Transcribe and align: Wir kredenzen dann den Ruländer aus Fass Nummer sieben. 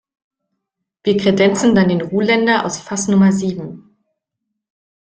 Wir 1.03 1.15
kredenzen 1.17 1.75
dann 1.75 1.89
den 1.89 2.01
Ruländer 2.01 2.65
aus 2.65 2.79
Fass 2.81 3.07
Nummer 3.07 3.31
sieben. 3.31 3.99